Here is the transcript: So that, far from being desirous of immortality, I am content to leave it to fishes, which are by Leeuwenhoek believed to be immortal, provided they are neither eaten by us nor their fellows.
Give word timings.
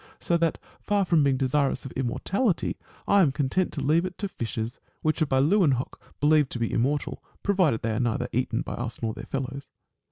So 0.19 0.35
that, 0.37 0.57
far 0.81 1.05
from 1.05 1.23
being 1.23 1.37
desirous 1.37 1.85
of 1.85 1.91
immortality, 1.91 2.75
I 3.07 3.21
am 3.21 3.31
content 3.31 3.71
to 3.73 3.81
leave 3.81 4.03
it 4.03 4.17
to 4.17 4.27
fishes, 4.27 4.79
which 5.03 5.21
are 5.21 5.27
by 5.27 5.39
Leeuwenhoek 5.39 5.93
believed 6.19 6.51
to 6.53 6.59
be 6.59 6.73
immortal, 6.73 7.23
provided 7.43 7.83
they 7.83 7.91
are 7.93 7.99
neither 7.99 8.27
eaten 8.31 8.61
by 8.61 8.73
us 8.73 8.99
nor 9.03 9.13
their 9.13 9.27
fellows. 9.27 9.67